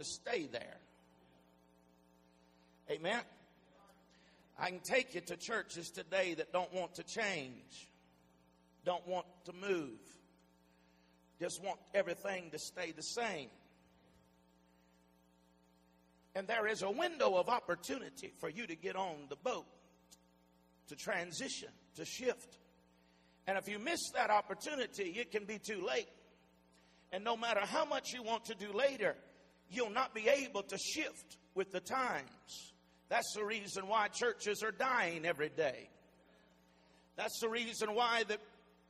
[0.00, 0.78] to stay there.
[2.90, 3.20] Amen.
[4.58, 7.88] I can take you to churches today that don't want to change,
[8.84, 10.00] don't want to move,
[11.38, 13.48] just want everything to stay the same.
[16.34, 19.66] And there is a window of opportunity for you to get on the boat,
[20.88, 22.58] to transition, to shift.
[23.46, 26.08] And if you miss that opportunity, it can be too late.
[27.12, 29.16] And no matter how much you want to do later,
[29.70, 32.72] you'll not be able to shift with the times.
[33.08, 35.88] That's the reason why churches are dying every day.
[37.16, 38.38] That's the reason why the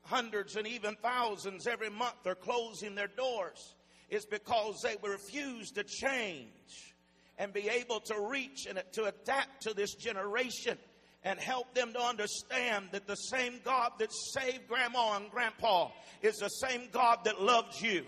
[0.02, 3.74] hundreds and even thousands every month are closing their doors.
[4.08, 6.94] Is because they refuse to change
[7.38, 10.76] and be able to reach and to adapt to this generation
[11.22, 15.90] and help them to understand that the same God that saved grandma and grandpa
[16.22, 18.04] is the same God that loves you.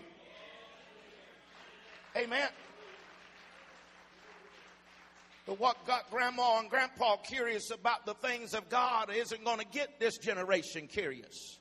[2.15, 2.49] Amen.
[5.45, 9.65] But what got grandma and grandpa curious about the things of God isn't going to
[9.65, 11.59] get this generation curious.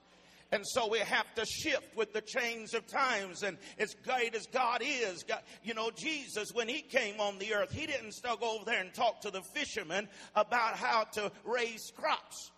[0.52, 3.42] And so we have to shift with the change of times.
[3.42, 7.54] And as great as God is, God, you know, Jesus, when he came on the
[7.54, 11.32] earth, he didn't still go over there and talk to the fishermen about how to
[11.44, 12.50] raise crops.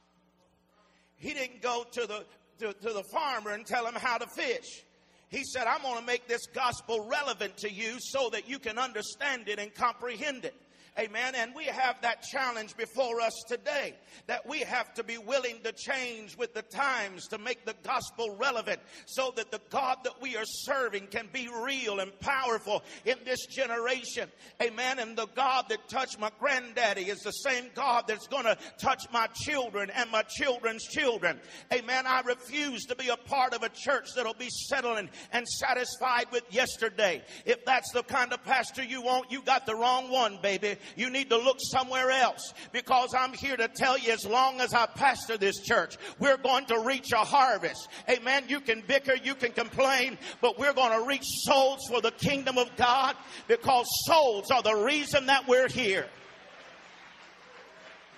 [1.14, 2.25] He didn't go to the,
[2.58, 4.83] to, to the farmer and tell him how to fish.
[5.28, 8.77] He said, I'm going to make this gospel relevant to you so that you can
[8.77, 10.55] understand it and comprehend it.
[10.97, 11.34] Amen.
[11.34, 13.95] And we have that challenge before us today
[14.28, 18.36] that we have to be willing to change with the times to make the gospel
[18.39, 23.17] relevant so that the God that we are serving can be real and powerful in
[23.25, 24.28] this generation.
[24.62, 25.01] Amen.
[25.01, 29.03] And the God that touched my granddaddy is the same God that's going to touch
[29.12, 31.41] my children and my children's children.
[31.73, 32.06] Amen.
[32.06, 36.45] I refuse to be a part of a church that'll be settling and satisfied with
[36.51, 37.25] yesterday.
[37.45, 41.10] If that's the kind of pastor you want, you got the wrong one, baby you
[41.10, 44.86] need to look somewhere else because I'm here to tell you as long as I
[44.86, 47.89] pastor this church, we're going to reach a harvest.
[48.08, 48.45] Amen.
[48.48, 52.58] You can bicker, you can complain, but we're going to reach souls for the kingdom
[52.58, 53.17] of God
[53.48, 56.06] because souls are the reason that we're here.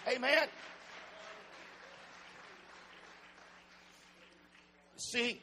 [0.09, 0.49] Amen.
[4.97, 5.41] See,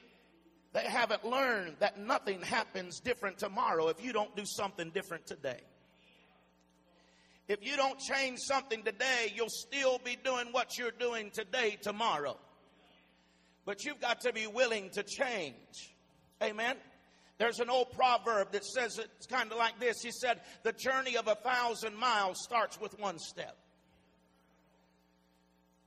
[0.73, 5.59] they haven't learned that nothing happens different tomorrow if you don't do something different today.
[7.47, 12.37] If you don't change something today, you'll still be doing what you're doing today, tomorrow.
[13.65, 15.93] But you've got to be willing to change.
[16.41, 16.77] Amen.
[17.37, 20.01] There's an old proverb that says it's kind of like this.
[20.01, 23.57] He said, The journey of a thousand miles starts with one step.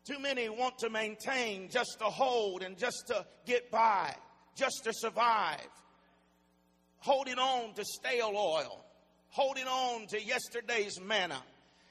[0.04, 4.14] Too many want to maintain just to hold and just to get by,
[4.54, 5.66] just to survive,
[6.98, 8.85] holding on to stale oil
[9.36, 11.42] holding on to yesterday's manna.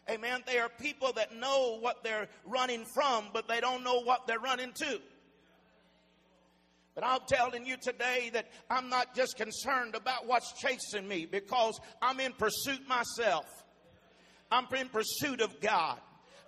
[0.09, 0.43] Amen.
[0.47, 4.39] They are people that know what they're running from, but they don't know what they're
[4.39, 4.99] running to.
[6.95, 11.79] But I'm telling you today that I'm not just concerned about what's chasing me because
[12.01, 13.45] I'm in pursuit myself.
[14.49, 15.99] I'm in pursuit of God.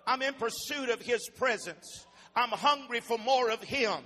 [0.04, 2.06] I'm in pursuit of His presence.
[2.34, 3.98] I'm hungry for more of Him.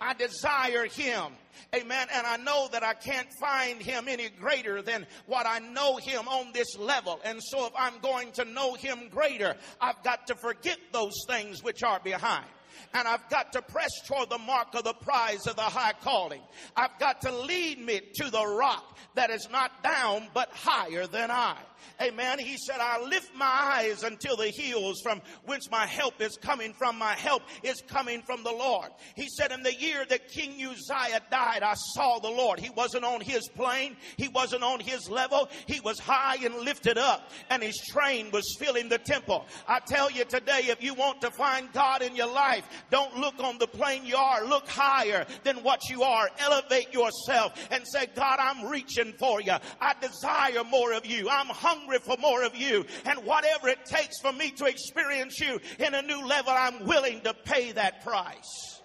[0.00, 1.32] I desire Him.
[1.74, 2.08] Amen.
[2.12, 6.28] And I know that I can't find Him any greater than what I know Him
[6.28, 7.20] on this level.
[7.24, 11.62] And so if I'm going to know Him greater, I've got to forget those things
[11.62, 12.46] which are behind
[12.94, 16.40] and I've got to press toward the mark of the prize of the high calling.
[16.76, 21.30] I've got to lead me to the rock that is not down but higher than
[21.30, 21.56] I.
[22.00, 22.38] Amen.
[22.38, 26.72] He said, I lift my eyes until the hills from whence my help is coming
[26.72, 26.98] from.
[26.98, 28.90] My help is coming from the Lord.
[29.14, 32.60] He said, in the year that King Uzziah died, I saw the Lord.
[32.60, 33.96] He wasn't on his plane.
[34.16, 35.48] He wasn't on his level.
[35.66, 39.46] He was high and lifted up and his train was filling the temple.
[39.68, 43.38] I tell you today, if you want to find God in your life, don't look
[43.40, 44.44] on the plane you are.
[44.44, 46.28] Look higher than what you are.
[46.38, 49.54] Elevate yourself and say, God, I'm reaching for you.
[49.80, 51.28] I desire more of you.
[51.30, 52.84] I'm hungry for more of you.
[53.04, 57.20] And whatever it takes for me to experience you in a new level, I'm willing
[57.22, 58.80] to pay that price.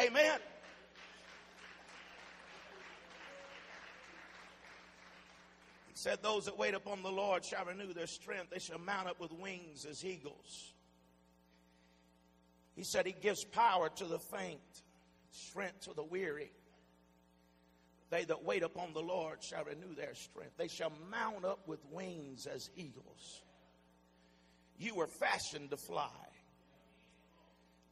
[0.00, 0.38] Amen.
[5.88, 8.50] He said, Those that wait upon the Lord shall renew their strength.
[8.50, 10.72] They shall mount up with wings as eagles.
[12.76, 14.60] He said, He gives power to the faint,
[15.32, 16.52] strength to the weary.
[18.10, 20.56] They that wait upon the Lord shall renew their strength.
[20.56, 23.42] They shall mount up with wings as eagles.
[24.78, 26.08] You were fashioned to fly.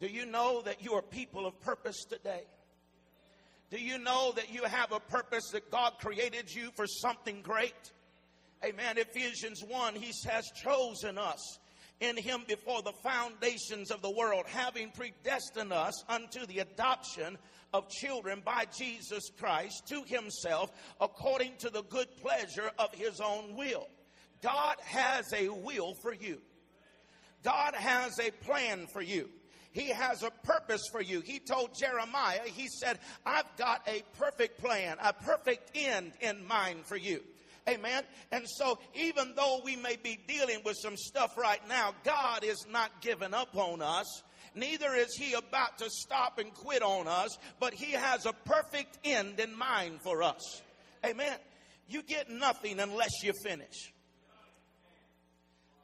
[0.00, 2.42] Do you know that you are people of purpose today?
[3.70, 7.92] Do you know that you have a purpose that God created you for something great?
[8.64, 8.96] Amen.
[8.96, 11.58] Ephesians 1, he has chosen us
[12.00, 17.38] in him before the foundations of the world, having predestined us unto the adoption
[17.72, 23.56] of children by Jesus Christ to himself according to the good pleasure of his own
[23.56, 23.88] will.
[24.42, 26.40] God has a will for you.
[27.42, 29.28] God has a plan for you.
[29.72, 31.20] He has a purpose for you.
[31.20, 36.86] He told Jeremiah, He said, I've got a perfect plan, a perfect end in mind
[36.86, 37.22] for you.
[37.68, 38.02] Amen.
[38.32, 42.66] And so, even though we may be dealing with some stuff right now, God is
[42.70, 44.22] not giving up on us.
[44.54, 48.98] Neither is He about to stop and quit on us, but He has a perfect
[49.04, 50.62] end in mind for us.
[51.04, 51.36] Amen.
[51.88, 53.92] You get nothing unless you finish.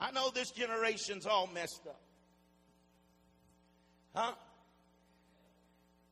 [0.01, 2.01] I know this generation's all messed up.
[4.15, 4.33] Huh?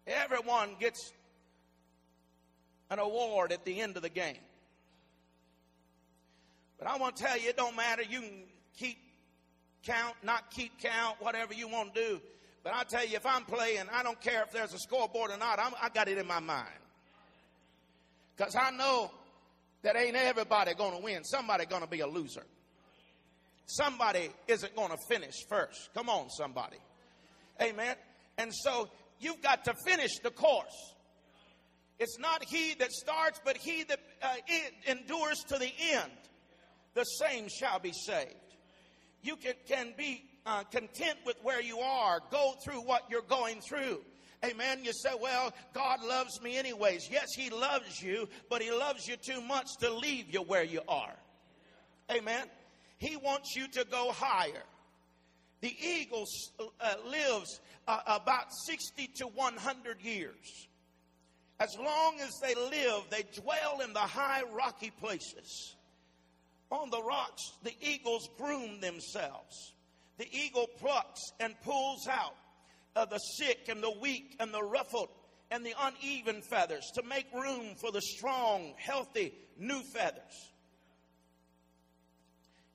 [0.07, 1.13] Everyone gets
[2.91, 4.39] an award at the end of the game.
[6.83, 8.03] But I want to tell you, it don't matter.
[8.03, 8.43] You can
[8.77, 8.99] keep
[9.85, 12.21] count, not keep count, whatever you want to do.
[12.65, 15.37] But I tell you, if I'm playing, I don't care if there's a scoreboard or
[15.37, 15.61] not.
[15.61, 16.67] I'm, I got it in my mind
[18.37, 19.13] because I know
[19.83, 21.23] that ain't everybody going to win.
[21.23, 22.45] Somebody going to be a loser.
[23.67, 25.91] Somebody isn't going to finish first.
[25.95, 26.79] Come on, somebody.
[27.61, 27.95] Amen.
[28.39, 28.89] And so
[29.21, 30.95] you've got to finish the course.
[32.01, 34.35] It's not he that starts, but he that uh,
[34.89, 36.11] endures to the end
[36.95, 38.35] the same shall be saved.
[39.23, 43.61] You can, can be uh, content with where you are, go through what you're going
[43.61, 44.03] through.
[44.45, 44.81] Amen.
[44.83, 47.09] You say, well, God loves me anyways.
[47.11, 50.81] Yes, He loves you, but He loves you too much to leave you where you
[50.89, 51.15] are.
[52.11, 52.47] Amen.
[52.99, 54.65] He wants you to go higher.
[55.61, 56.25] The eagle
[56.59, 60.69] uh, lives uh, about 60 to 100 years.
[61.61, 65.77] As long as they live, they dwell in the high rocky places
[66.73, 69.75] on the rocks, the eagles groom themselves.
[70.19, 72.35] The eagle plucks and pulls out
[72.97, 75.09] uh, the sick and the weak and the ruffled
[75.51, 80.51] and the uneven feathers to make room for the strong, healthy, new feathers.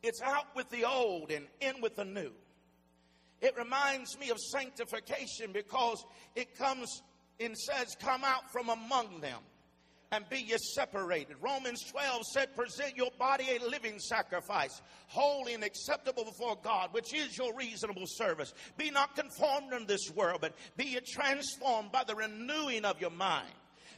[0.04, 2.32] It's out with the old and in with the new.
[3.42, 6.04] It reminds me of sanctification because
[6.36, 7.02] it comes
[7.40, 9.40] and says, Come out from among them
[10.12, 11.36] and be ye separated.
[11.42, 17.13] Romans 12 said, Present your body a living sacrifice, holy and acceptable before God, which
[17.13, 18.54] is your reasonable service.
[18.77, 23.12] Be not conformed in this world, but be ye transformed by the renewing of your
[23.12, 23.54] mind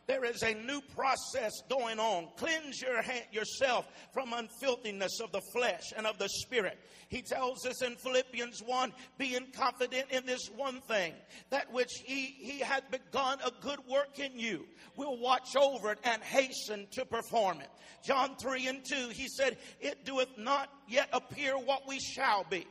[0.07, 2.27] there is a new process going on.
[2.37, 6.77] Cleanse your hand, yourself from unfilthiness of the flesh and of the spirit.
[7.09, 11.13] He tells us in Philippians 1 being confident in this one thing,
[11.49, 14.65] that which he, he hath begun a good work in you,
[14.95, 17.69] will watch over it and hasten to perform it.
[18.03, 22.67] John 3 and 2, he said, It doeth not yet appear what we shall be,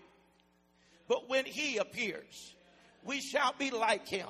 [1.09, 2.55] but when he appears,
[3.05, 4.29] we shall be like him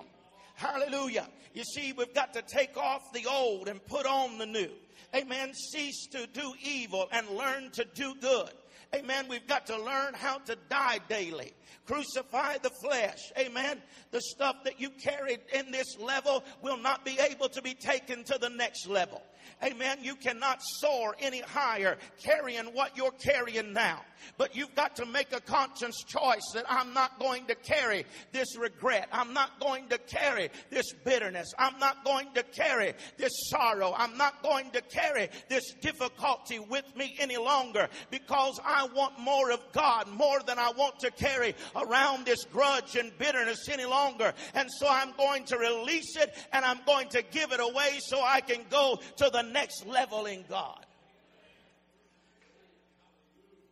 [0.59, 1.29] Hallelujah.
[1.55, 4.69] You see, we've got to take off the old and put on the new.
[5.15, 5.55] Amen.
[5.55, 8.51] Cease to do evil and learn to do good.
[8.93, 9.27] Amen.
[9.29, 11.53] We've got to learn how to die daily.
[11.87, 13.21] Crucify the flesh.
[13.39, 13.81] Amen.
[14.11, 18.25] The stuff that you carried in this level will not be able to be taken
[18.25, 19.23] to the next level.
[19.63, 19.99] Amen.
[20.03, 24.01] You cannot soar any higher carrying what you're carrying now.
[24.37, 28.57] But you've got to make a conscious choice that I'm not going to carry this
[28.57, 29.09] regret.
[29.13, 31.53] I'm not going to carry this bitterness.
[31.59, 33.95] I'm not going to carry this sorrow.
[33.97, 39.51] I'm not going to carry this difficulty with me any longer because I want more
[39.51, 44.33] of God more than I want to carry around this grudge and bitterness any longer.
[44.55, 48.23] And so I'm going to release it and I'm going to give it away so
[48.23, 50.85] I can go to the next level in God.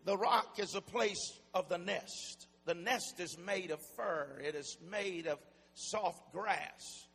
[0.05, 2.47] The rock is a place of the nest.
[2.65, 5.39] The nest is made of fur, it is made of
[5.75, 7.07] soft grass.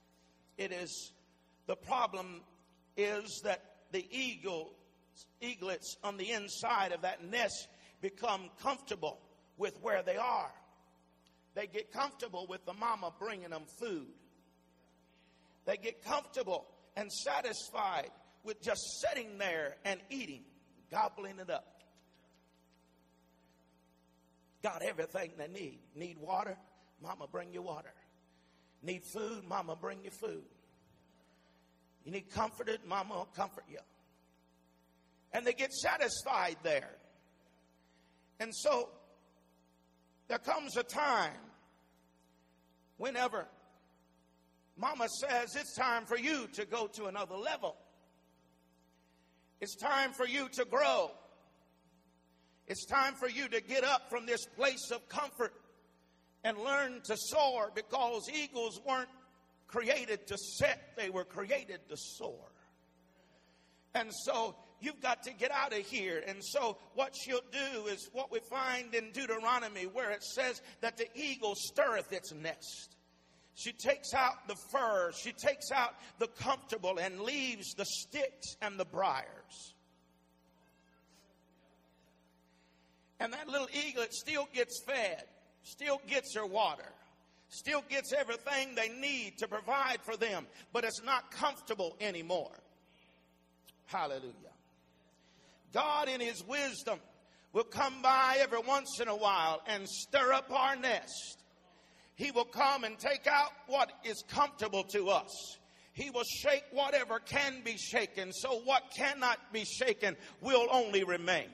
[0.58, 1.14] It is
[1.68, 2.42] the problem
[2.98, 4.74] is that the eagle
[5.42, 7.68] eaglets on the inside of that nest
[8.02, 9.20] become comfortable
[9.58, 10.52] with where they are.
[11.54, 14.08] They get comfortable with the mama bringing them food.
[15.66, 16.66] They get comfortable
[16.96, 18.10] and satisfied
[18.44, 20.44] with just sitting there and eating,
[20.92, 21.82] gobbling it up.
[24.64, 25.80] Got everything they need.
[25.96, 26.58] Need water?
[27.02, 27.94] Mama, bring you water.
[28.84, 29.44] Need food?
[29.48, 30.44] Mama, bring you food.
[32.06, 32.80] You need comforted?
[32.88, 33.80] Mama will comfort you.
[35.34, 36.92] And they get satisfied there.
[38.40, 38.90] And so
[40.28, 41.32] there comes a time
[42.98, 43.48] whenever
[44.78, 47.76] Mama says it's time for you to go to another level.
[49.62, 51.12] It's time for you to grow.
[52.68, 55.54] It's time for you to get up from this place of comfort
[56.44, 59.10] and learn to soar because eagles weren't
[59.68, 62.52] created to sit, they were created to soar.
[63.94, 66.24] And so you've got to get out of here.
[66.28, 70.98] And so what she'll do is what we find in Deuteronomy where it says that
[70.98, 72.96] the eagle stirreth its nest.
[73.56, 78.80] She takes out the fur, she takes out the comfortable and leaves the sticks and
[78.80, 79.74] the briars.
[83.20, 85.24] And that little eaglet still gets fed,
[85.64, 86.92] still gets her water,
[87.50, 92.58] still gets everything they need to provide for them, but it's not comfortable anymore.
[93.86, 94.34] Hallelujah.
[95.74, 97.00] God, in His wisdom,
[97.54, 101.41] will come by every once in a while and stir up our nest.
[102.22, 105.58] He will come and take out what is comfortable to us.
[105.94, 108.32] He will shake whatever can be shaken.
[108.32, 111.48] So what cannot be shaken will only remain.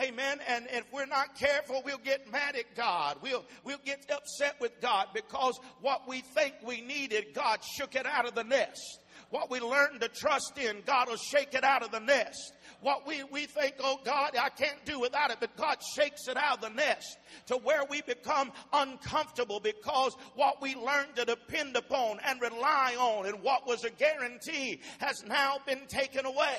[0.00, 0.40] Amen.
[0.48, 3.18] And if we're not careful, we'll get mad at God.
[3.22, 8.04] We'll, we'll get upset with God because what we think we needed, God shook it
[8.04, 8.99] out of the nest.
[9.30, 12.52] What we learned to trust in, God will shake it out of the nest.
[12.80, 16.36] What we, we think, oh God, I can't do without it, but God shakes it
[16.36, 21.76] out of the nest to where we become uncomfortable because what we learned to depend
[21.76, 26.58] upon and rely on and what was a guarantee has now been taken away.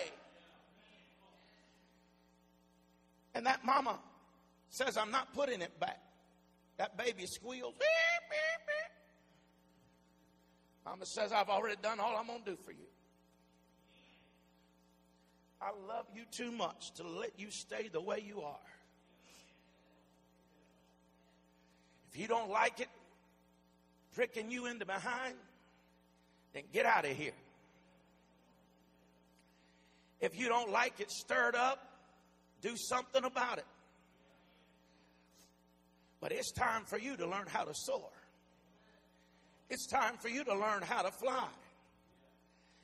[3.35, 3.99] And that mama
[4.69, 5.99] says, I'm not putting it back.
[6.77, 7.73] That baby squeals.
[7.73, 9.00] Beep, beep, beep.
[10.85, 12.87] Mama says, I've already done all I'm going to do for you.
[15.61, 18.55] I love you too much to let you stay the way you are.
[22.11, 22.89] If you don't like it,
[24.15, 25.35] pricking you in the behind,
[26.53, 27.31] then get out of here.
[30.19, 31.79] If you don't like it stirred up,
[32.61, 33.65] do something about it.
[36.19, 38.09] But it's time for you to learn how to soar.
[39.71, 41.47] It's time for you to learn how to fly.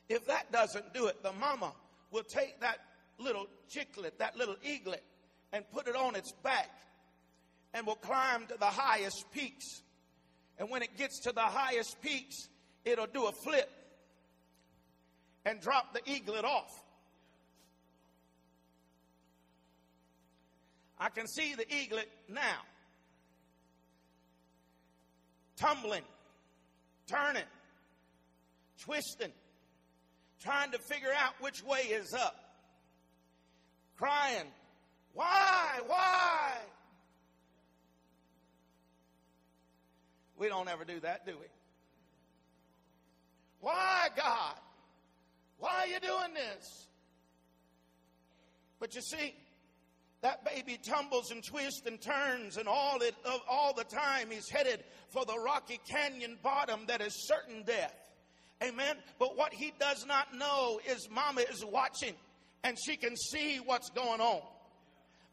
[0.08, 1.74] If that doesn't do it, the mama
[2.12, 2.78] will take that
[3.20, 5.04] little chicklet, that little eaglet,
[5.52, 6.70] and put it on its back
[7.74, 9.84] and will climb to the highest peaks.
[10.58, 12.48] And when it gets to the highest peaks,
[12.86, 13.70] it'll do a flip
[15.44, 16.72] and drop the eaglet off.
[20.98, 22.62] I can see the eaglet now.
[25.58, 26.04] Tumbling,
[27.08, 27.44] turning,
[28.84, 29.32] twisting,
[30.42, 32.36] trying to figure out which way is up.
[33.98, 34.46] Crying,
[35.14, 36.52] why, why?
[40.38, 41.48] We don't ever do that, do we?
[43.60, 44.54] Why, God?
[45.58, 46.88] Why are you doing this?
[48.80, 49.34] But you see,
[50.22, 53.16] that baby tumbles and twists and turns, and all it
[53.50, 57.94] all the time he's headed for the rocky canyon bottom that is certain death.
[58.64, 58.96] Amen.
[59.20, 62.14] But what he does not know is Mama is watching,
[62.64, 64.42] and she can see what's going on.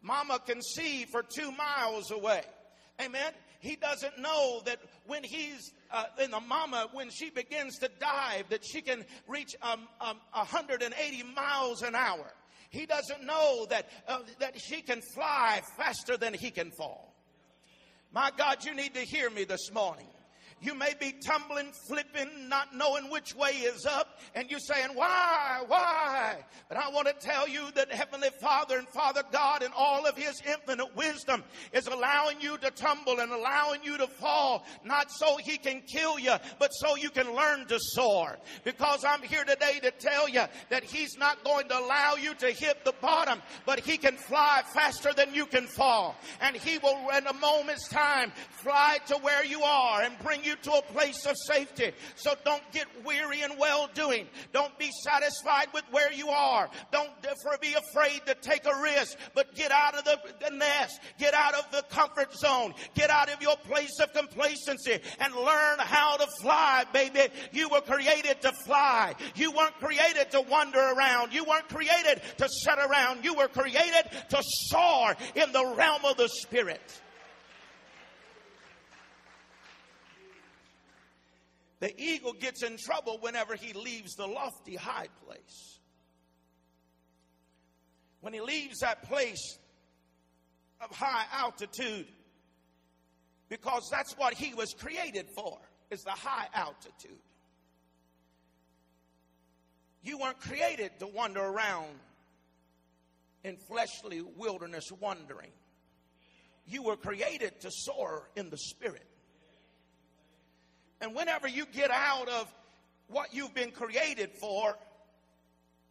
[0.02, 2.42] Mama can see for two miles away.
[3.00, 3.32] Amen.
[3.60, 8.50] He doesn't know that when he's uh, in the mama, when she begins to dive,
[8.50, 12.26] that she can reach um, um, 180 miles an hour.
[12.74, 17.14] He doesn't know that, uh, that she can fly faster than he can fall.
[18.12, 20.08] My God, you need to hear me this morning.
[20.60, 25.62] You may be tumbling, flipping, not knowing which way is up, and you're saying, Why?
[25.66, 26.36] Why?
[26.68, 30.16] But I want to tell you that Heavenly Father and Father God, in all of
[30.16, 35.36] His infinite wisdom, is allowing you to tumble and allowing you to fall, not so
[35.36, 38.38] He can kill you, but so you can learn to soar.
[38.64, 42.50] Because I'm here today to tell you that He's not going to allow you to
[42.50, 46.16] hit the bottom, but He can fly faster than you can fall.
[46.40, 48.32] And He will, in a moment's time,
[48.62, 51.92] fly to where you are and bring you to a place of safety.
[52.16, 54.26] So don't get weary in well doing.
[54.52, 56.68] Don't be satisfied with where you are.
[56.92, 57.10] Don't
[57.60, 61.00] be afraid to take a risk, but get out of the, the nest.
[61.18, 62.74] Get out of the comfort zone.
[62.94, 67.32] Get out of your place of complacency and learn how to fly, baby.
[67.52, 69.14] You were created to fly.
[69.34, 71.32] You weren't created to wander around.
[71.32, 73.24] You weren't created to sit around.
[73.24, 77.00] You were created to soar in the realm of the spirit.
[81.84, 85.80] The eagle gets in trouble whenever he leaves the lofty high place.
[88.22, 89.58] When he leaves that place
[90.80, 92.06] of high altitude,
[93.50, 95.58] because that's what he was created for,
[95.90, 97.20] is the high altitude.
[100.02, 101.98] You weren't created to wander around
[103.42, 105.52] in fleshly wilderness wandering.
[106.66, 109.06] you were created to soar in the spirit.
[111.00, 112.52] And whenever you get out of
[113.08, 114.76] what you've been created for,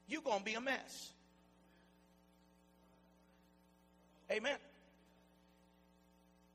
[0.08, 1.12] you're going to be a mess.
[4.32, 4.58] Amen.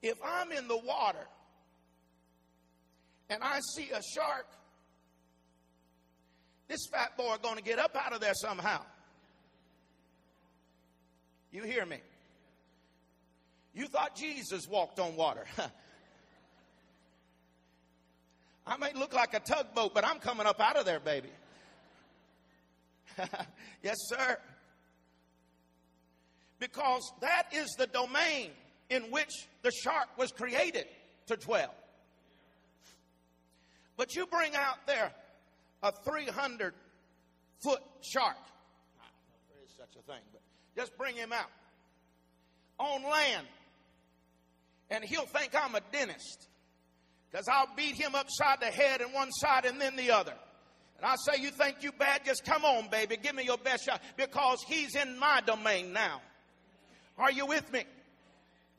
[0.02, 1.26] If I'm in the water
[3.30, 4.46] and I see a shark,
[6.68, 8.82] this fat boy going to get up out of there somehow.
[11.50, 11.98] You hear me?
[13.74, 15.44] You thought Jesus walked on water.
[18.68, 21.30] I may look like a tugboat, but I'm coming up out of there, baby.
[23.82, 24.36] yes, sir.
[26.58, 28.50] Because that is the domain
[28.90, 29.30] in which
[29.62, 30.86] the shark was created
[31.28, 31.74] to dwell.
[33.96, 35.12] But you bring out there
[35.82, 36.74] a 300
[37.62, 38.36] foot shark.
[39.50, 40.42] There is such a thing, but
[40.76, 41.50] just bring him out
[42.78, 43.46] on land.
[44.90, 46.48] And he'll think I'm a dentist
[47.30, 50.34] because I'll beat him upside the head and one side and then the other.
[50.96, 52.24] And I say, You think you bad?
[52.24, 53.16] Just come on, baby.
[53.16, 56.20] Give me your best shot because he's in my domain now.
[57.18, 57.84] Are you with me?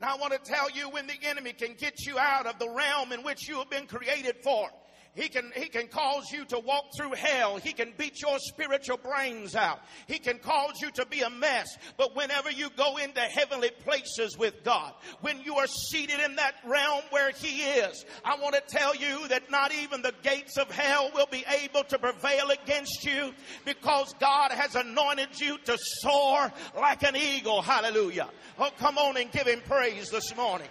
[0.00, 2.68] Now, I want to tell you when the enemy can get you out of the
[2.68, 4.68] realm in which you have been created for.
[5.14, 7.56] He can, he can cause you to walk through hell.
[7.56, 9.80] He can beat your spiritual brains out.
[10.06, 11.76] He can cause you to be a mess.
[11.96, 16.54] But whenever you go into heavenly places with God, when you are seated in that
[16.64, 20.70] realm where He is, I want to tell you that not even the gates of
[20.70, 26.52] hell will be able to prevail against you because God has anointed you to soar
[26.76, 27.62] like an eagle.
[27.62, 28.28] Hallelujah.
[28.60, 30.68] Oh, come on and give Him praise this morning.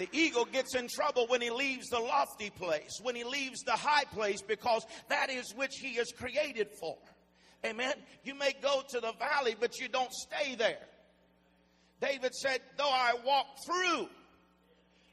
[0.00, 3.72] The eagle gets in trouble when he leaves the lofty place, when he leaves the
[3.72, 6.96] high place, because that is which he is created for.
[7.66, 7.92] Amen.
[8.24, 10.80] You may go to the valley, but you don't stay there.
[12.00, 14.08] David said, Though I walk through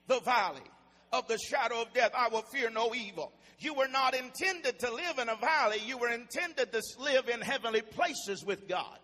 [0.08, 0.62] the valley
[1.12, 3.34] of the shadow of death, I will fear no evil.
[3.60, 7.42] You were not intended to live in a valley, you were intended to live in
[7.42, 9.00] heavenly places with God.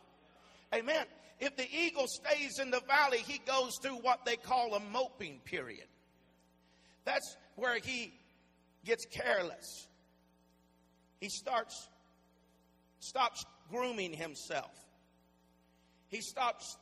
[0.73, 1.03] Amen.
[1.39, 5.41] If the eagle stays in the valley, he goes through what they call a moping
[5.43, 5.87] period.
[7.05, 8.13] That's where he
[8.85, 9.87] gets careless.
[11.19, 11.89] He starts
[12.99, 14.71] stops grooming himself.
[16.07, 16.77] He stops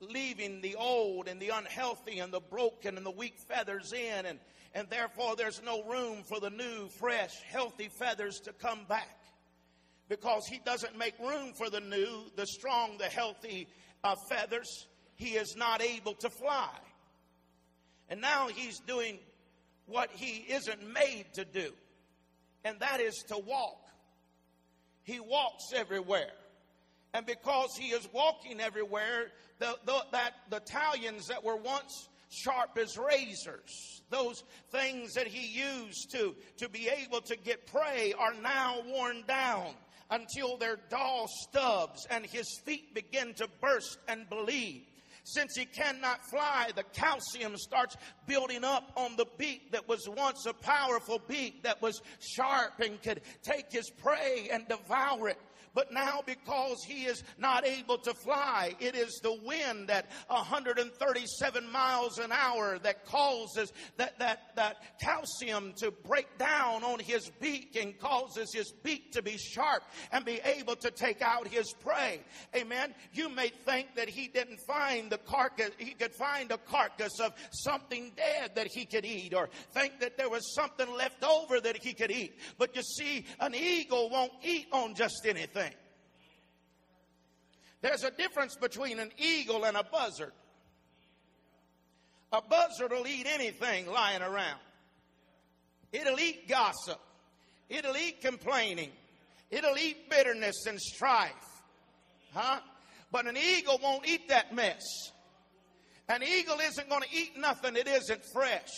[0.00, 4.38] leaving the old and the unhealthy and the broken and the weak feathers in and
[4.74, 9.18] and therefore there's no room for the new, fresh, healthy feathers to come back
[10.08, 13.68] because he doesn't make room for the new, the strong, the healthy
[14.04, 14.86] uh, feathers.
[15.16, 16.70] He is not able to fly.
[18.08, 19.18] And now he's doing
[19.86, 21.72] what he isn't made to do,
[22.64, 23.88] and that is to walk.
[25.02, 26.30] He walks everywhere.
[27.14, 32.76] And because he is walking everywhere, the, the, that the talons that were once sharp
[32.76, 38.34] as razors, those things that he used to, to be able to get prey, are
[38.34, 39.72] now worn down
[40.10, 44.86] until they're dull stubs and his feet begin to burst and bleed.
[45.24, 47.96] Since he cannot fly, the calcium starts
[48.28, 53.02] building up on the beak that was once a powerful beak that was sharp and
[53.02, 55.38] could take his prey and devour it.
[55.76, 61.70] But now, because he is not able to fly, it is the wind at 137
[61.70, 67.76] miles an hour that causes that, that, that calcium to break down on his beak
[67.76, 72.22] and causes his beak to be sharp and be able to take out his prey.
[72.56, 72.94] Amen.
[73.12, 77.34] You may think that he didn't find the carcass, he could find a carcass of
[77.50, 81.76] something dead that he could eat, or think that there was something left over that
[81.76, 82.38] he could eat.
[82.56, 85.65] But you see, an eagle won't eat on just anything.
[87.82, 90.32] There's a difference between an eagle and a buzzard.
[92.32, 94.58] A buzzard will eat anything lying around.
[95.92, 97.00] It'll eat gossip.
[97.68, 98.90] It'll eat complaining.
[99.50, 101.32] It'll eat bitterness and strife.
[102.34, 102.60] Huh?
[103.12, 104.82] But an eagle won't eat that mess.
[106.08, 108.70] An eagle isn't going to eat nothing that isn't fresh.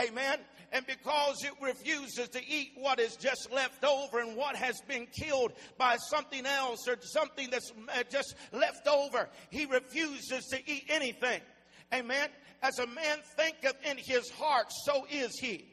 [0.00, 0.38] Amen
[0.76, 5.06] and because it refuses to eat what is just left over and what has been
[5.06, 10.84] killed by something else or something that's uh, just left over, he refuses to eat
[10.90, 11.40] anything.
[11.94, 12.28] Amen.
[12.62, 15.64] As a man thinketh in his heart, so is he.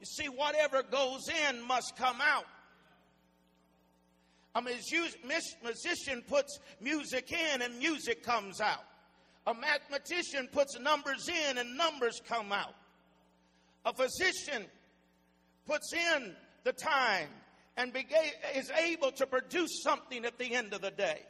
[0.00, 2.46] You see, whatever goes in must come out.
[4.56, 8.82] A musician puts music in and music comes out.
[9.46, 12.74] A mathematician puts numbers in and numbers come out.
[13.88, 14.66] A physician
[15.66, 17.28] puts in the time
[17.78, 17.96] and
[18.54, 21.22] is able to produce something at the end of the day.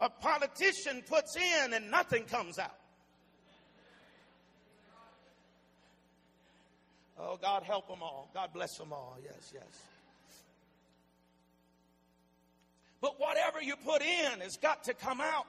[0.00, 2.74] A politician puts in and nothing comes out.
[7.20, 8.30] Oh, God help them all.
[8.34, 9.16] God bless them all.
[9.22, 9.82] Yes, yes.
[13.00, 15.46] But whatever you put in has got to come out.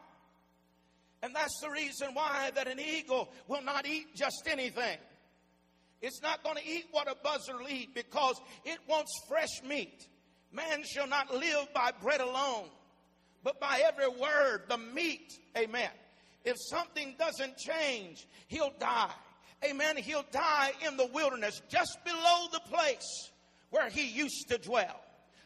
[1.24, 5.00] And that's the reason why that an eagle will not eat just anything.
[6.02, 10.08] It's not going to eat what a buzzard eat because it wants fresh meat.
[10.52, 12.70] Man shall not live by bread alone,
[13.44, 15.40] but by every word, the meat.
[15.58, 15.90] Amen.
[16.44, 19.14] If something doesn't change, he'll die.
[19.64, 19.98] Amen.
[19.98, 23.30] He'll die in the wilderness just below the place
[23.70, 25.00] where he used to dwell.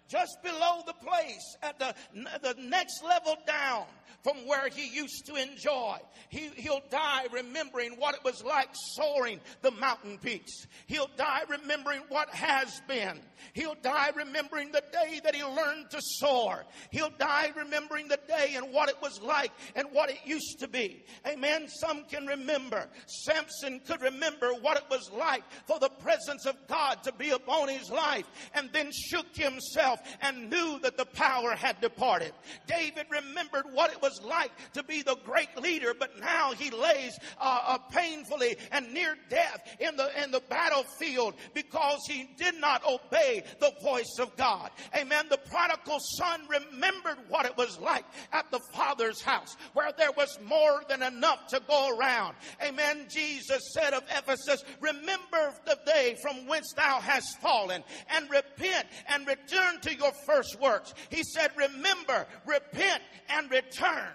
[0.07, 1.95] Just below the place at the,
[2.41, 3.85] the next level down
[4.25, 5.97] from where he used to enjoy.
[6.29, 10.65] He, he'll die remembering what it was like soaring the mountain peaks.
[10.87, 13.19] He'll die remembering what has been.
[13.53, 16.65] He'll die remembering the day that he learned to soar.
[16.89, 20.67] He'll die remembering the day and what it was like and what it used to
[20.67, 21.05] be.
[21.27, 21.67] Amen.
[21.67, 22.87] Some can remember.
[23.05, 27.69] Samson could remember what it was like for the presence of God to be upon
[27.69, 32.34] his life and then shook himself and knew that the power had departed.
[32.67, 36.69] David remembered what it was was like to be the great leader, but now he
[36.69, 42.55] lays uh, uh, painfully and near death in the in the battlefield because he did
[42.60, 44.69] not obey the voice of God.
[44.95, 45.25] Amen.
[45.29, 50.38] The prodigal son remembered what it was like at the father's house, where there was
[50.45, 52.36] more than enough to go around.
[52.63, 53.08] Amen.
[53.10, 59.27] Jesus said of Ephesus, "Remember the day from whence thou hast fallen, and repent and
[59.27, 64.13] return to your first works." He said, "Remember, repent, and return."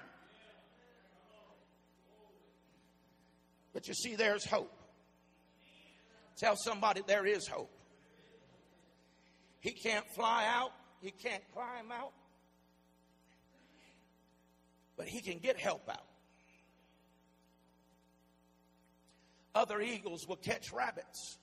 [3.73, 4.77] But you see, there's hope.
[6.37, 7.71] Tell somebody there is hope.
[9.61, 12.13] He can't fly out, he can't climb out,
[14.97, 16.07] but he can get help out.
[19.55, 21.39] Other eagles will catch rabbits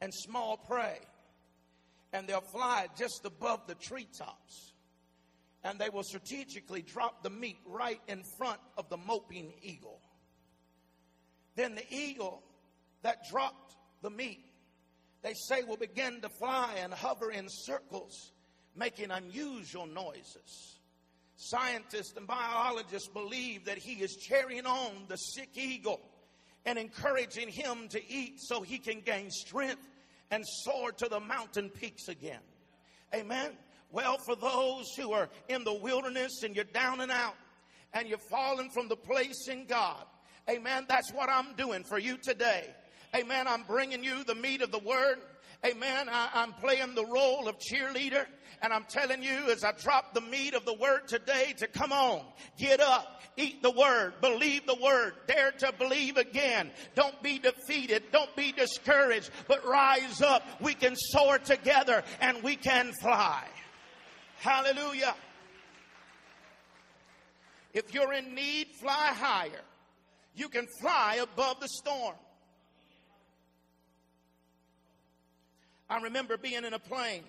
[0.00, 1.00] and small prey,
[2.18, 4.72] and they'll fly just above the treetops.
[5.62, 10.00] And they will strategically drop the meat right in front of the moping eagle.
[11.54, 12.42] Then the eagle
[13.02, 14.44] that dropped the meat,
[15.22, 18.32] they say, will begin to fly and hover in circles,
[18.74, 20.80] making unusual noises.
[21.36, 26.00] Scientists and biologists believe that he is cheering on the sick eagle
[26.66, 29.88] and encouraging him to eat so he can gain strength
[30.30, 32.40] and soar to the mountain peaks again.
[33.14, 33.52] Amen.
[33.90, 37.36] Well, for those who are in the wilderness and you're down and out
[37.94, 40.04] and you're falling from the place in God,
[40.48, 40.86] Amen.
[40.88, 42.64] That's what I'm doing for you today.
[43.14, 43.46] Amen.
[43.46, 45.18] I'm bringing you the meat of the word.
[45.64, 46.08] Amen.
[46.08, 48.26] I, am playing the role of cheerleader.
[48.62, 51.92] And I'm telling you as I drop the meat of the word today to come
[51.92, 52.24] on,
[52.58, 56.70] get up, eat the word, believe the word, dare to believe again.
[56.96, 58.04] Don't be defeated.
[58.10, 60.42] Don't be discouraged, but rise up.
[60.60, 63.44] We can soar together and we can fly.
[64.38, 65.14] Hallelujah.
[67.72, 69.62] If you're in need, fly higher
[70.38, 72.14] you can fly above the storm.
[75.88, 77.22] I remember being in a plane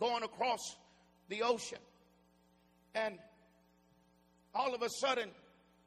[0.00, 0.76] going across
[1.28, 1.78] the ocean,
[2.94, 3.18] and
[4.54, 5.28] all of a sudden,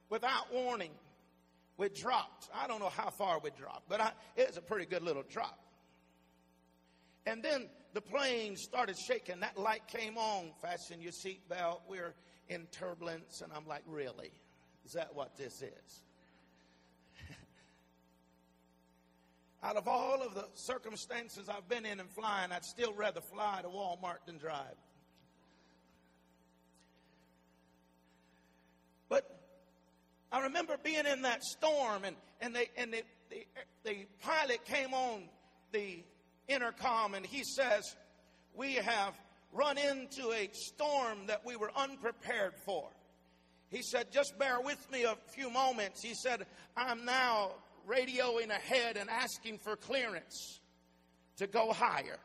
[0.10, 0.92] without warning,
[1.78, 2.50] we dropped.
[2.54, 5.24] I don't know how far we dropped, but I, it was a pretty good little
[5.30, 5.58] drop.
[7.26, 9.40] And then the plane started shaking.
[9.42, 10.52] That light came on.
[10.62, 11.82] Fasten your seatbelt.
[11.88, 12.14] We're
[12.48, 13.42] in turbulence.
[13.42, 14.32] And I'm like, really?
[14.86, 16.04] Is that what this is?
[19.62, 23.60] Out of all of the circumstances I've been in and flying, I'd still rather fly
[23.62, 24.76] to Walmart than drive.
[29.10, 29.30] But
[30.32, 33.46] I remember being in that storm, and, and, they, and the, the,
[33.84, 35.24] the pilot came on
[35.74, 36.04] the
[36.48, 37.96] intercom and he says,
[38.56, 39.14] We have
[39.52, 42.90] run into a storm that we were unprepared for.
[43.70, 46.02] He said, just bear with me a few moments.
[46.02, 46.46] He said,
[46.76, 47.52] I'm now
[47.90, 50.60] radioing ahead and asking for clearance
[51.38, 52.20] to go higher.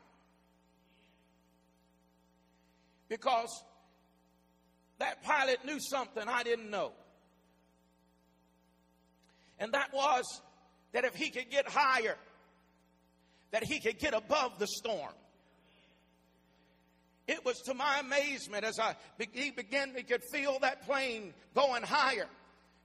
[3.09, 3.49] Because
[4.99, 6.91] that pilot knew something I didn't know.
[9.59, 10.41] And that was
[10.93, 12.17] that if he could get higher,
[13.51, 15.13] that he could get above the storm.
[17.27, 18.95] It was to my amazement as I
[19.33, 22.27] he began, he could feel that plane going higher.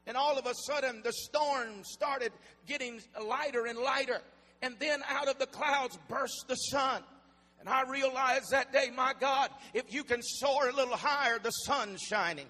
[0.07, 2.33] And all of a sudden, the storm started
[2.67, 4.21] getting lighter and lighter.
[4.63, 7.03] And then out of the clouds burst the sun.
[7.61, 11.51] And I realized that day, my God, if you can soar a little higher, the
[11.51, 12.47] sun's shining.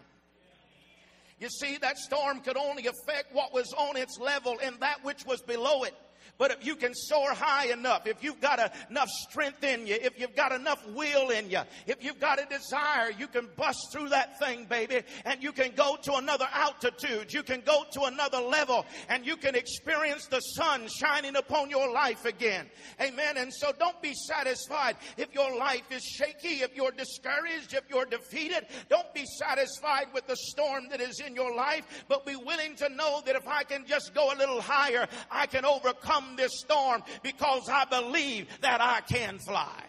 [1.40, 5.24] You see, that storm could only affect what was on its level and that which
[5.24, 5.94] was below it.
[6.40, 10.18] But if you can soar high enough, if you've got enough strength in you, if
[10.18, 14.08] you've got enough will in you, if you've got a desire, you can bust through
[14.08, 17.30] that thing, baby, and you can go to another altitude.
[17.30, 21.92] You can go to another level and you can experience the sun shining upon your
[21.92, 22.70] life again.
[23.02, 23.36] Amen.
[23.36, 28.06] And so don't be satisfied if your life is shaky, if you're discouraged, if you're
[28.06, 28.64] defeated.
[28.88, 32.88] Don't be satisfied with the storm that is in your life, but be willing to
[32.88, 37.02] know that if I can just go a little higher, I can overcome this storm
[37.22, 39.84] because I believe that I can fly.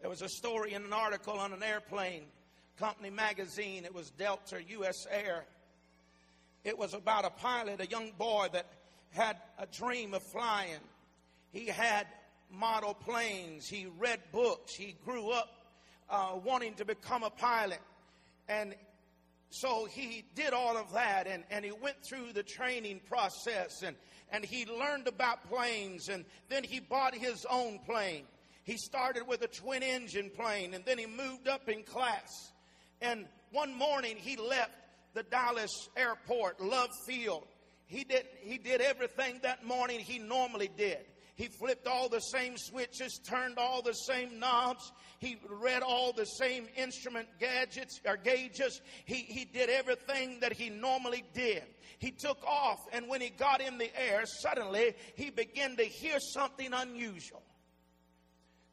[0.00, 2.22] There was a story in an article on an airplane
[2.78, 3.84] company magazine.
[3.84, 5.44] It was Delta US Air.
[6.64, 8.66] It was about a pilot, a young boy that
[9.10, 10.80] had a dream of flying.
[11.50, 12.06] He had
[12.50, 13.68] model planes.
[13.68, 14.74] He read books.
[14.74, 15.48] He grew up
[16.08, 17.80] uh, wanting to become a pilot.
[18.48, 18.74] And
[19.50, 23.96] so he did all of that and, and he went through the training process and,
[24.30, 28.24] and he learned about planes and then he bought his own plane.
[28.64, 32.52] He started with a twin engine plane and then he moved up in class.
[33.00, 34.72] And one morning he left
[35.14, 37.46] the Dallas airport, Love Field.
[37.86, 40.98] He did, he did everything that morning he normally did.
[41.38, 44.90] He flipped all the same switches, turned all the same knobs.
[45.20, 48.80] He read all the same instrument gadgets or gauges.
[49.04, 51.62] He, he did everything that he normally did.
[52.00, 56.18] He took off, and when he got in the air, suddenly he began to hear
[56.18, 57.42] something unusual.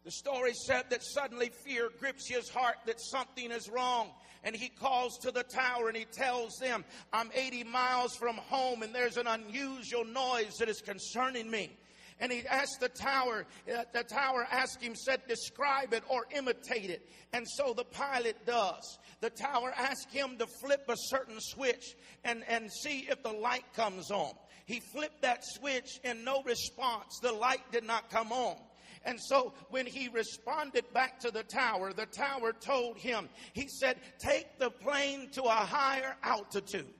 [0.03, 4.09] The story said that suddenly fear grips his heart that something is wrong.
[4.43, 8.81] And he calls to the tower and he tells them, I'm 80 miles from home
[8.81, 11.75] and there's an unusual noise that is concerning me
[12.19, 16.89] and he asked the tower, uh, the tower asked him, said, describe it or imitate
[16.89, 17.09] it.
[17.33, 18.99] And so the pilot does.
[19.19, 23.65] The tower asked him to flip a certain switch and, and see if the light
[23.75, 24.31] comes on.
[24.65, 27.19] He flipped that switch and no response.
[27.21, 28.57] The light did not come on.
[29.03, 33.97] And so when he responded back to the tower, the tower told him, he said,
[34.19, 36.91] take the plane to a higher altitude.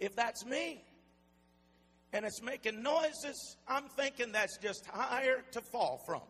[0.00, 0.82] If that's me,
[2.12, 6.22] and it's making noises, I'm thinking that's just higher to fall from.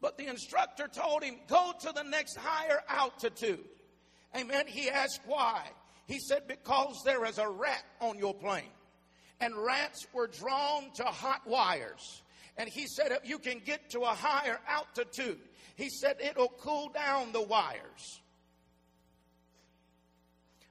[0.00, 3.64] But the instructor told him, go to the next higher altitude.
[4.36, 4.64] Amen.
[4.66, 5.62] He asked why.
[6.06, 8.72] He said, because there is a rat on your plane.
[9.40, 12.22] And rats were drawn to hot wires.
[12.56, 15.38] And he said, if you can get to a higher altitude,
[15.76, 18.20] he said, it'll cool down the wires.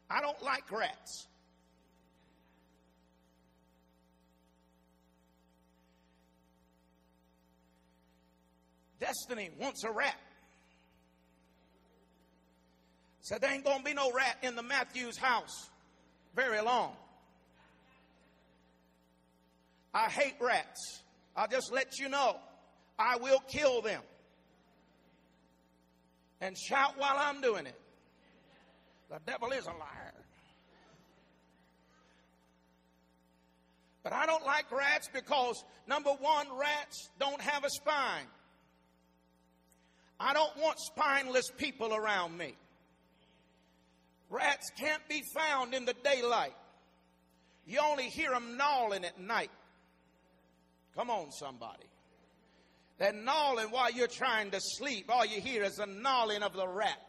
[0.09, 1.27] I don't like rats.
[9.01, 10.15] Destiny wants a rat.
[13.21, 15.69] Said there ain't gonna be no rat in the Matthews house
[16.35, 16.93] very long.
[19.93, 21.01] I hate rats.
[21.35, 22.37] I'll just let you know.
[22.97, 24.01] I will kill them.
[26.39, 27.79] And shout while I'm doing it.
[29.09, 30.13] The devil is a liar.
[34.03, 38.25] But I don't like rats because, number one, rats don't have a spine.
[40.21, 42.55] I don't want spineless people around me.
[44.29, 46.53] Rats can't be found in the daylight.
[47.65, 49.51] You only hear them gnawing at night.
[50.95, 51.85] Come on, somebody.
[52.97, 55.05] They're gnawing while you're trying to sleep.
[55.09, 56.99] All you hear is the gnawing of the rat.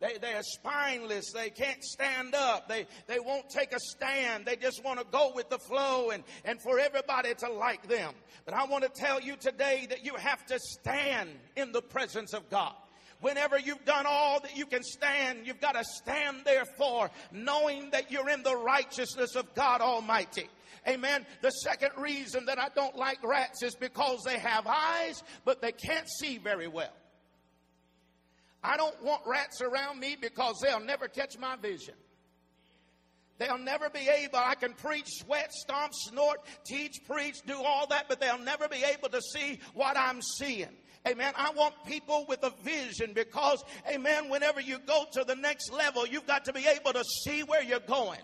[0.00, 1.32] They, they are spineless.
[1.32, 2.68] They can't stand up.
[2.68, 4.44] They, they won't take a stand.
[4.44, 8.12] They just want to go with the flow and, and for everybody to like them.
[8.44, 12.34] But I want to tell you today that you have to stand in the presence
[12.34, 12.74] of God
[13.20, 18.10] whenever you've done all that you can stand, you've got to stand therefore, knowing that
[18.10, 20.46] you're in the righteousness of God Almighty.
[20.86, 21.24] Amen.
[21.40, 25.72] The second reason that I don't like rats is because they have eyes, but they
[25.72, 26.92] can't see very well.
[28.64, 31.94] I don't want rats around me because they'll never catch my vision.
[33.38, 38.08] They'll never be able, I can preach, sweat, stomp, snort, teach, preach, do all that,
[38.08, 40.68] but they'll never be able to see what I'm seeing.
[41.06, 41.34] Amen.
[41.36, 46.06] I want people with a vision because, amen, whenever you go to the next level,
[46.06, 48.20] you've got to be able to see where you're going.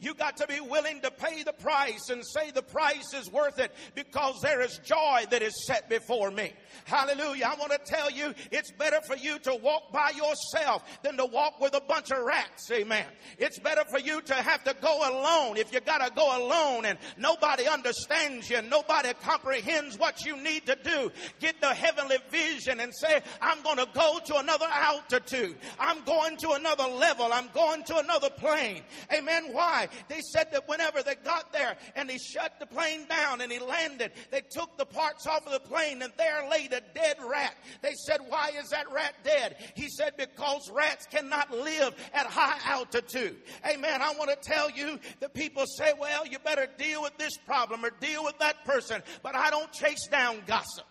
[0.00, 3.58] You got to be willing to pay the price and say the price is worth
[3.58, 6.52] it because there is joy that is set before me.
[6.84, 7.50] Hallelujah.
[7.52, 11.26] I want to tell you, it's better for you to walk by yourself than to
[11.26, 12.70] walk with a bunch of rats.
[12.70, 13.04] Amen.
[13.38, 16.86] It's better for you to have to go alone if you got to go alone
[16.86, 21.12] and nobody understands you, nobody comprehends what you need to do.
[21.40, 25.56] Get the heavenly vision and say, I'm going to go to another altitude.
[25.78, 27.30] I'm going to another level.
[27.32, 28.82] I'm going to another plane.
[29.12, 29.52] Amen.
[29.52, 29.88] Why?
[30.08, 33.58] They said that whenever they got there and he shut the plane down and he
[33.58, 37.54] landed, they took the parts off of the plane and there laid a dead rat.
[37.82, 39.56] They said, Why is that rat dead?
[39.74, 43.36] He said, Because rats cannot live at high altitude.
[43.66, 44.02] Amen.
[44.02, 47.84] I want to tell you that people say, Well, you better deal with this problem
[47.84, 50.84] or deal with that person, but I don't chase down gossip.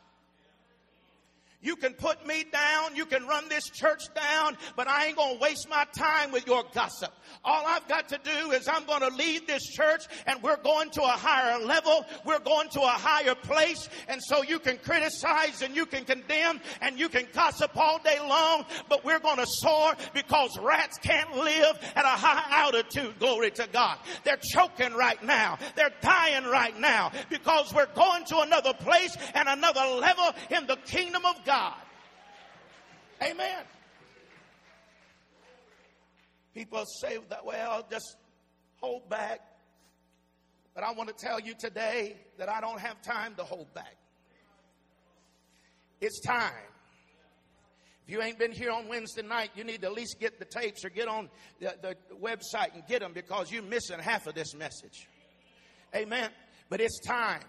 [1.61, 2.95] You can put me down.
[2.95, 6.63] You can run this church down, but I ain't to waste my time with your
[6.73, 7.11] gossip.
[7.43, 11.01] All I've got to do is I'm to lead this church and we're going to
[11.01, 12.05] a higher level.
[12.25, 13.89] We're going to a higher place.
[14.07, 18.19] And so you can criticize and you can condemn and you can gossip all day
[18.19, 23.19] long, but we're to soar because rats can't live at a high altitude.
[23.19, 23.97] Glory to God.
[24.23, 25.57] They're choking right now.
[25.75, 30.77] They're dying right now because we're going to another place and another level in the
[30.77, 31.48] kingdom of God.
[31.49, 31.73] God.
[33.23, 33.63] Amen.
[36.53, 38.17] People say that, well, just
[38.77, 39.39] hold back.
[40.75, 43.95] But I want to tell you today that I don't have time to hold back.
[45.99, 46.51] It's time.
[48.05, 50.45] If you ain't been here on Wednesday night, you need to at least get the
[50.45, 54.35] tapes or get on the, the website and get them because you're missing half of
[54.35, 55.09] this message.
[55.95, 56.29] Amen.
[56.69, 57.41] But it's time.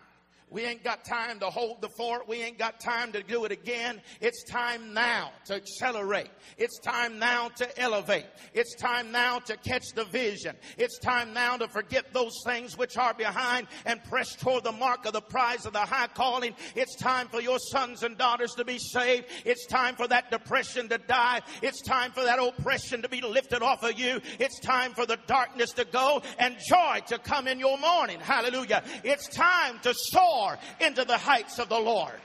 [0.50, 2.28] We ain't got time to hold the fort.
[2.28, 4.00] We ain't got time to do it again.
[4.20, 6.30] It's time now to accelerate.
[6.58, 8.26] It's time now to elevate.
[8.52, 10.56] It's time now to catch the vision.
[10.76, 15.06] It's time now to forget those things which are behind and press toward the mark
[15.06, 16.54] of the prize of the high calling.
[16.74, 19.26] It's time for your sons and daughters to be saved.
[19.44, 21.42] It's time for that depression to die.
[21.62, 24.20] It's time for that oppression to be lifted off of you.
[24.40, 28.18] It's time for the darkness to go and joy to come in your morning.
[28.18, 28.82] Hallelujah.
[29.04, 30.39] It's time to soar
[30.80, 32.20] into the heights of the Lord.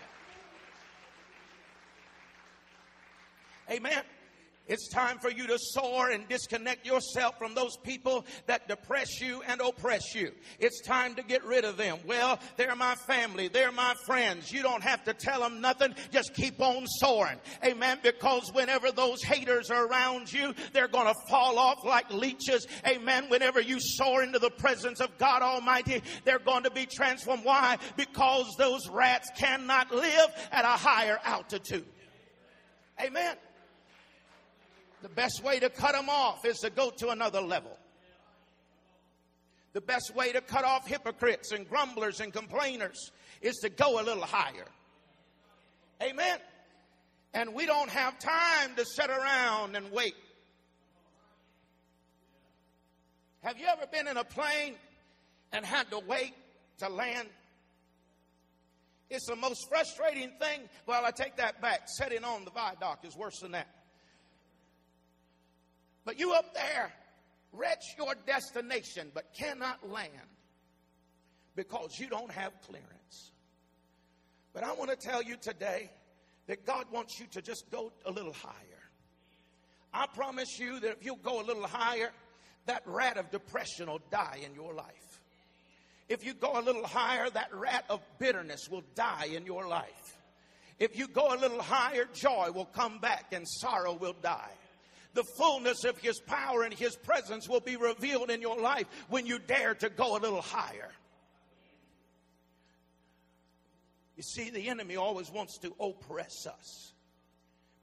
[3.69, 4.03] Amen.
[4.67, 9.43] It's time for you to soar and disconnect yourself from those people that depress you
[9.47, 10.31] and oppress you.
[10.59, 11.99] It's time to get rid of them.
[12.07, 13.47] Well, they're my family.
[13.47, 14.51] They're my friends.
[14.51, 15.93] You don't have to tell them nothing.
[16.11, 17.37] Just keep on soaring.
[17.63, 17.99] Amen.
[18.01, 22.65] Because whenever those haters are around you, they're going to fall off like leeches.
[22.87, 23.25] Amen.
[23.29, 27.45] Whenever you soar into the presence of God Almighty, they're going to be transformed.
[27.45, 27.77] Why?
[27.97, 31.85] Because those rats cannot live at a higher altitude.
[32.99, 33.35] Amen.
[35.05, 37.77] The best way to cut them off is to go to another level.
[39.73, 44.03] The best way to cut off hypocrites and grumblers and complainers is to go a
[44.03, 44.65] little higher.
[46.01, 46.39] Amen.
[47.35, 50.15] And we don't have time to sit around and wait.
[53.43, 54.73] Have you ever been in a plane
[55.53, 56.33] and had to wait
[56.79, 57.27] to land?
[59.11, 60.61] It's the most frustrating thing.
[60.87, 61.81] Well, I take that back.
[61.85, 63.67] Setting on the viaduct is worse than that.
[66.05, 66.93] But you up there
[67.51, 70.11] reach your destination but cannot land
[71.55, 73.31] because you don't have clearance.
[74.53, 75.91] But I want to tell you today
[76.47, 78.53] that God wants you to just go a little higher.
[79.93, 82.11] I promise you that if you go a little higher,
[82.65, 85.21] that rat of depression will die in your life.
[86.07, 90.17] If you go a little higher, that rat of bitterness will die in your life.
[90.77, 94.51] If you go a little higher, joy will come back and sorrow will die
[95.15, 99.25] the fullness of His power and His presence will be revealed in your life when
[99.25, 100.91] you dare to go a little higher.
[104.15, 106.93] You see, the enemy always wants to oppress us,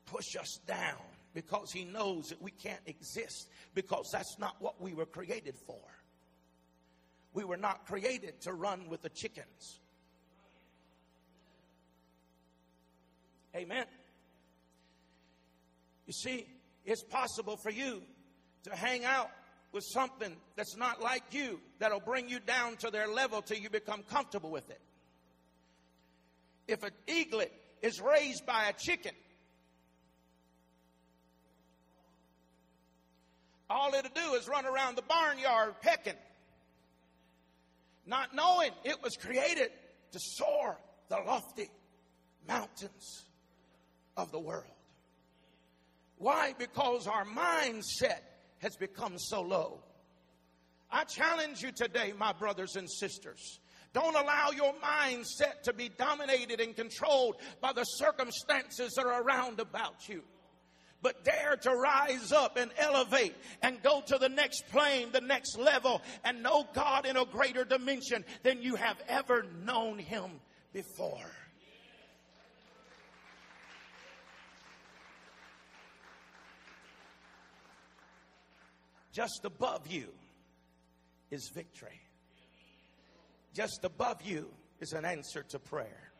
[0.06, 0.96] push us down,
[1.34, 5.80] because he knows that we can't exist, because that's not what we were created for.
[7.34, 9.80] We were not created to run with the chickens.
[13.54, 13.84] Amen.
[16.06, 16.46] You see,
[16.84, 18.02] it's possible for you
[18.64, 19.30] to hang out
[19.72, 23.70] with something that's not like you, that'll bring you down to their level till you
[23.70, 24.80] become comfortable with it.
[26.68, 29.12] If an eaglet is raised by a chicken,
[33.70, 36.18] all it'll do is run around the barnyard pecking,
[38.06, 39.70] not knowing it was created
[40.12, 40.76] to soar
[41.08, 41.70] the lofty
[42.46, 43.24] mountains
[44.16, 44.71] of the world.
[46.22, 46.54] Why?
[46.56, 48.20] Because our mindset
[48.58, 49.80] has become so low.
[50.88, 53.58] I challenge you today, my brothers and sisters.
[53.92, 59.58] Don't allow your mindset to be dominated and controlled by the circumstances that are around
[59.58, 60.22] about you.
[61.02, 65.58] But dare to rise up and elevate and go to the next plane, the next
[65.58, 70.30] level, and know God in a greater dimension than you have ever known Him
[70.72, 71.32] before.
[79.12, 80.08] Just above you
[81.30, 82.00] is victory.
[83.54, 84.48] Just above you
[84.80, 86.10] is an answer to prayer.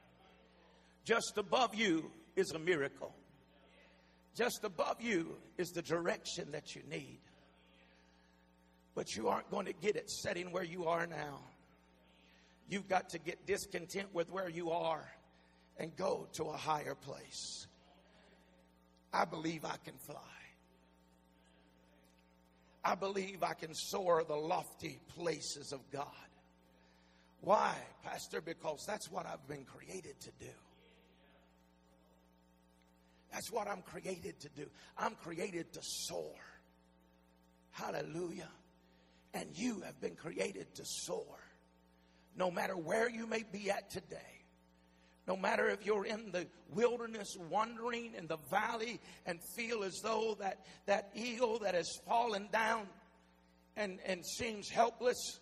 [1.04, 3.14] Just above you is a miracle.
[4.36, 7.18] Just above you is the direction that you need.
[8.94, 11.40] But you aren't going to get it sitting where you are now.
[12.68, 15.06] You've got to get discontent with where you are
[15.78, 17.66] and go to a higher place.
[19.12, 20.41] I believe I can fly.
[22.84, 26.06] I believe I can soar the lofty places of God.
[27.40, 27.74] Why,
[28.04, 28.40] Pastor?
[28.40, 30.52] Because that's what I've been created to do.
[33.32, 34.66] That's what I'm created to do.
[34.98, 36.34] I'm created to soar.
[37.70, 38.50] Hallelujah.
[39.34, 41.38] And you have been created to soar.
[42.36, 44.41] No matter where you may be at today,
[45.26, 50.36] no matter if you're in the wilderness wandering in the valley and feel as though
[50.40, 52.86] that, that eagle that has fallen down
[53.76, 55.40] and, and seems helpless,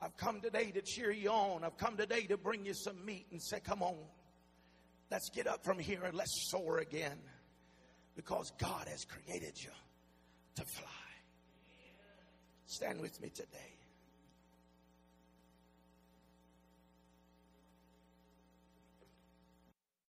[0.00, 1.62] I've come today to cheer you on.
[1.62, 3.96] I've come today to bring you some meat and say, come on.
[5.10, 7.18] Let's get up from here and let's soar again
[8.14, 9.70] because God has created you
[10.56, 10.84] to fly.
[12.66, 13.77] Stand with me today.